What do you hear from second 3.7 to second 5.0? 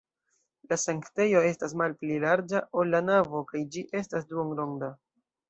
ĝi estas duonronda.